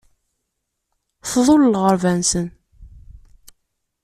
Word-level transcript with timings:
Tḍul 1.29 1.61
lɣerba-nsen. 1.73 2.47